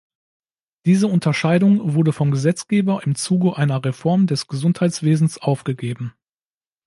[0.87, 6.15] Diese Unterscheidung wurde vom Gesetzgeber im Zuge einer Reform des Gesundheitswesens aufgegeben.